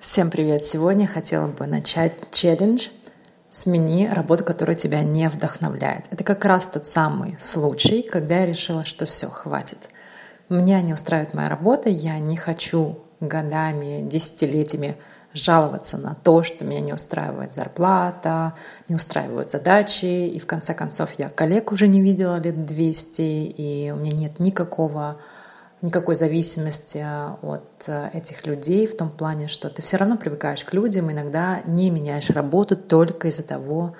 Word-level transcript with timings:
Всем 0.00 0.30
привет! 0.30 0.64
Сегодня 0.64 1.06
хотела 1.06 1.46
бы 1.46 1.66
начать 1.66 2.16
челлендж 2.30 2.88
«Смени 3.50 4.08
работу, 4.08 4.46
которая 4.46 4.74
тебя 4.74 5.02
не 5.02 5.28
вдохновляет». 5.28 6.06
Это 6.10 6.24
как 6.24 6.42
раз 6.46 6.64
тот 6.64 6.86
самый 6.86 7.36
случай, 7.38 8.00
когда 8.00 8.38
я 8.38 8.46
решила, 8.46 8.82
что 8.82 9.04
все, 9.04 9.28
хватит. 9.28 9.76
Меня 10.48 10.80
не 10.80 10.94
устраивает 10.94 11.34
моя 11.34 11.50
работа, 11.50 11.90
я 11.90 12.18
не 12.18 12.38
хочу 12.38 13.00
годами, 13.20 14.00
десятилетиями 14.00 14.96
жаловаться 15.34 15.98
на 15.98 16.14
то, 16.14 16.44
что 16.44 16.64
меня 16.64 16.80
не 16.80 16.94
устраивает 16.94 17.52
зарплата, 17.52 18.54
не 18.88 18.94
устраивают 18.94 19.50
задачи, 19.50 20.06
и 20.06 20.38
в 20.38 20.46
конце 20.46 20.72
концов 20.72 21.10
я 21.18 21.28
коллег 21.28 21.72
уже 21.72 21.88
не 21.88 22.00
видела 22.00 22.40
лет 22.40 22.64
200, 22.64 23.20
и 23.20 23.90
у 23.90 23.96
меня 23.96 24.16
нет 24.16 24.40
никакого 24.40 25.20
никакой 25.82 26.14
зависимости 26.14 27.04
от 27.42 27.84
э, 27.86 28.10
этих 28.12 28.46
людей 28.46 28.86
в 28.86 28.96
том 28.96 29.10
плане, 29.10 29.48
что 29.48 29.70
ты 29.70 29.82
все 29.82 29.96
равно 29.96 30.16
привыкаешь 30.16 30.64
к 30.64 30.74
людям, 30.74 31.10
иногда 31.10 31.62
не 31.64 31.90
меняешь 31.90 32.30
работу 32.30 32.76
только 32.76 33.28
из-за 33.28 33.42
того, 33.42 33.94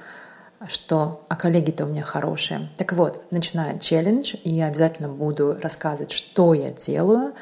что 0.69 1.25
а 1.29 1.37
коллеги-то 1.37 1.85
у 1.85 1.89
меня 1.89 2.03
хорошие. 2.03 2.69
Так 2.77 2.93
вот, 2.93 3.25
начинаю 3.31 3.79
челлендж, 3.79 4.35
и 4.45 4.51
я 4.51 4.67
обязательно 4.67 5.09
буду 5.09 5.57
рассказывать, 5.61 6.11
что 6.11 6.53
я 6.53 6.71
делаю 6.71 7.33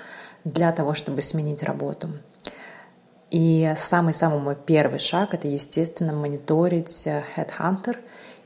для 0.44 0.70
того, 0.72 0.94
чтобы 0.94 1.22
сменить 1.22 1.62
работу. 1.62 2.10
И 3.30 3.74
самый-самый 3.76 4.38
мой 4.38 4.56
первый 4.56 5.00
шаг— 5.00 5.30
это, 5.34 5.48
естественно, 5.48 6.12
мониторить 6.12 7.06
э, 7.06 7.22
Headhunter 7.36 7.96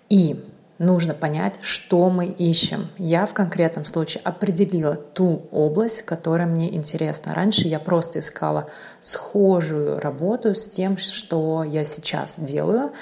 и 0.08 0.44
нужно 0.82 1.14
понять, 1.14 1.54
что 1.62 2.10
мы 2.10 2.26
ищем. 2.26 2.90
Я 2.98 3.26
в 3.26 3.32
конкретном 3.32 3.84
случае 3.84 4.20
определила 4.24 4.96
ту 4.96 5.46
область, 5.50 6.02
которая 6.02 6.46
мне 6.46 6.74
интересна. 6.74 7.34
Раньше 7.34 7.68
я 7.68 7.78
просто 7.78 8.18
искала 8.18 8.68
схожую 9.00 10.00
работу 10.00 10.54
с 10.54 10.68
тем, 10.68 10.98
что 10.98 11.64
я 11.64 11.84
сейчас 11.84 12.34
делаю, 12.36 12.92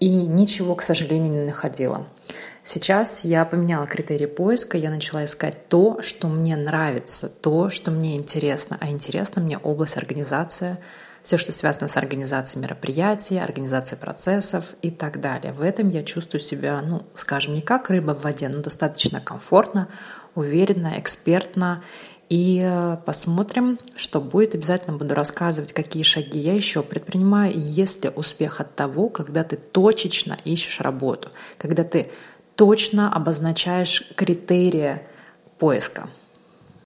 и 0.00 0.08
ничего, 0.08 0.74
к 0.74 0.82
сожалению, 0.82 1.32
не 1.32 1.46
находила. 1.46 2.06
Сейчас 2.64 3.24
я 3.24 3.44
поменяла 3.46 3.86
критерии 3.86 4.26
поиска, 4.26 4.76
я 4.76 4.90
начала 4.90 5.24
искать 5.24 5.68
то, 5.68 6.02
что 6.02 6.28
мне 6.28 6.54
нравится, 6.54 7.28
то, 7.28 7.70
что 7.70 7.90
мне 7.90 8.16
интересно. 8.16 8.76
А 8.78 8.90
интересно 8.90 9.40
мне 9.40 9.56
область 9.56 9.96
организации, 9.96 10.76
все, 11.22 11.36
что 11.36 11.52
связано 11.52 11.88
с 11.88 11.96
организацией 11.96 12.62
мероприятий, 12.62 13.38
организацией 13.38 13.98
процессов 14.00 14.64
и 14.82 14.90
так 14.90 15.20
далее. 15.20 15.52
В 15.52 15.62
этом 15.62 15.90
я 15.90 16.02
чувствую 16.02 16.40
себя, 16.40 16.80
ну, 16.82 17.02
скажем, 17.14 17.54
не 17.54 17.60
как 17.60 17.90
рыба 17.90 18.14
в 18.14 18.22
воде, 18.22 18.48
но 18.48 18.62
достаточно 18.62 19.20
комфортно, 19.20 19.88
уверенно, 20.34 20.94
экспертно. 20.96 21.82
И 22.28 22.62
э, 22.62 22.98
посмотрим, 23.06 23.78
что 23.96 24.20
будет. 24.20 24.54
Обязательно 24.54 24.96
буду 24.96 25.14
рассказывать, 25.14 25.72
какие 25.72 26.02
шаги 26.02 26.38
я 26.38 26.54
еще 26.54 26.82
предпринимаю. 26.82 27.54
И 27.54 27.58
есть 27.58 28.04
ли 28.04 28.10
успех 28.10 28.60
от 28.60 28.74
того, 28.74 29.08
когда 29.08 29.44
ты 29.44 29.56
точечно 29.56 30.36
ищешь 30.44 30.80
работу, 30.80 31.30
когда 31.56 31.84
ты 31.84 32.10
точно 32.54 33.12
обозначаешь 33.12 34.12
критерии 34.14 35.00
поиска. 35.58 36.08